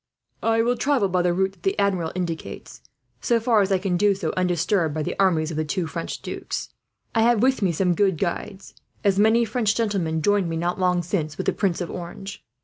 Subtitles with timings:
[0.41, 2.81] "I will travel by the route that the Admiral indicates,
[3.21, 6.23] so far as I can do so undisturbed by the armies of the two French
[6.23, 6.69] dukes.
[7.13, 11.03] I have with me some good guides, as many French gentleman joined me, not long
[11.03, 12.43] since, with the Prince of Orange.